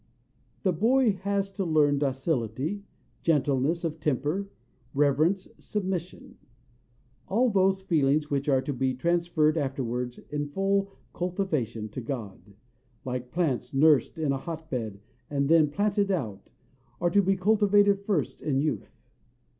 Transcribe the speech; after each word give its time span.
The 0.63 0.73
boy 0.73 1.11
has 1.21 1.51
to 1.51 1.63
learn 1.63 1.99
docility, 1.99 2.83
gentleness 3.21 3.83
of 3.83 3.99
temper, 3.99 4.49
reverence, 4.95 5.47
submission. 5.59 6.39
All 7.27 7.51
those 7.51 7.83
feelings 7.83 8.27
which 8.27 8.49
are 8.49 8.63
to 8.63 8.73
be 8.73 8.95
transferred 8.95 9.59
afterwards 9.59 10.17
in 10.31 10.47
full 10.47 10.89
cultivation 11.13 11.87
to 11.89 12.01
God, 12.01 12.55
like 13.05 13.29
plants 13.31 13.75
nursed 13.75 14.17
in 14.17 14.31
a 14.31 14.39
hotbed 14.39 14.99
and 15.29 15.47
then 15.47 15.69
planted 15.69 16.09
out, 16.09 16.49
are 16.99 17.11
to 17.11 17.21
be 17.21 17.35
cultivated 17.37 17.99
first 17.99 18.41
in 18.41 18.59
youth. 18.59 18.97